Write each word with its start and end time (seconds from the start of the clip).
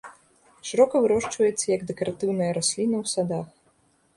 Шырока 0.69 0.95
вырошчваецца 1.03 1.65
як 1.75 1.81
дэкаратыўная 1.91 2.49
расліна 2.59 2.95
ў 3.03 3.05
садах. 3.13 3.47